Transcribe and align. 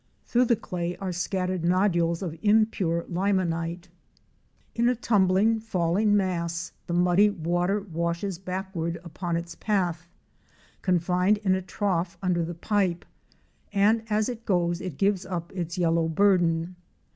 Through 0.25 0.45
the 0.45 0.55
clay 0.55 0.97
are 0.97 1.11
scattered 1.11 1.63
nodules 1.63 2.23
of 2.23 2.35
im 2.41 2.65
pure 2.65 3.03
limonite. 3.03 3.87
In 4.73 4.89
a 4.89 4.95
tumbling, 4.95 5.59
falling 5.59 6.17
mass 6.17 6.71
the 6.87 6.93
muddy 6.95 7.29
water 7.29 7.81
washes 7.81 8.39
back 8.39 8.75
upon 8.75 9.37
its 9.37 9.53
path, 9.53 10.07
confined 10.81 11.37
in 11.43 11.53
a 11.53 11.61
trough 11.61 12.17
under 12.19 12.43
the 12.43 12.55
pipe, 12.55 13.05
and 13.71 14.01
as 14.09 14.27
it 14.27 14.43
goes 14.43 14.81
it 14.81 14.97
gives 14.97 15.23
up 15.23 15.51
its 15.51 15.77
yellow 15.77 16.07
burden. 16.07 16.77